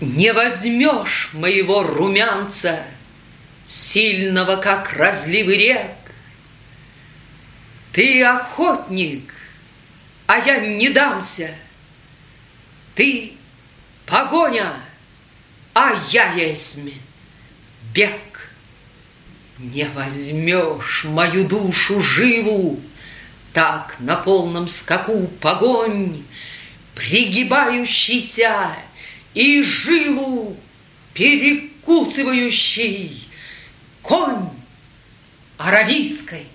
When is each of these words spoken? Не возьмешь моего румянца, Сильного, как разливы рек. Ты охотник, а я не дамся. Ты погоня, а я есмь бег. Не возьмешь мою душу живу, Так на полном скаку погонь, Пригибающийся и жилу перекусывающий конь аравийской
Не 0.00 0.32
возьмешь 0.32 1.30
моего 1.32 1.82
румянца, 1.82 2.84
Сильного, 3.66 4.56
как 4.56 4.92
разливы 4.92 5.56
рек. 5.56 5.90
Ты 7.92 8.22
охотник, 8.22 9.34
а 10.26 10.38
я 10.38 10.58
не 10.58 10.90
дамся. 10.90 11.52
Ты 12.94 13.32
погоня, 14.04 14.74
а 15.74 15.94
я 16.10 16.32
есмь 16.34 16.92
бег. 17.92 18.50
Не 19.58 19.86
возьмешь 19.86 21.04
мою 21.04 21.48
душу 21.48 22.02
живу, 22.02 22.78
Так 23.54 23.96
на 23.98 24.16
полном 24.16 24.68
скаку 24.68 25.26
погонь, 25.40 26.22
Пригибающийся 26.94 28.76
и 29.36 29.62
жилу 29.62 30.56
перекусывающий 31.12 33.28
конь 34.00 34.48
аравийской 35.58 36.46